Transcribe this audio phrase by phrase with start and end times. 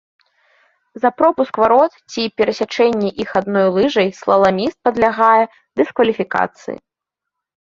[1.01, 5.43] За пропуск варот ці перасячэнне іх адной лыжай слаламіст падлягае
[5.77, 6.77] дыскваліфікацыі.